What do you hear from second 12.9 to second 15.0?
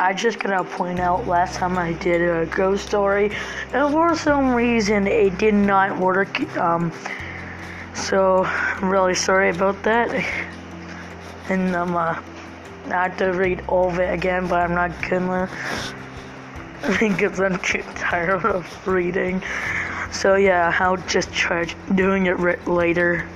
have to read all of it again, but I'm not